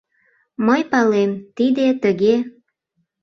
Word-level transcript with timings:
—Мый 0.65 0.81
палем, 0.91 1.31
тиде 1.55 1.87
тыге... 2.03 2.35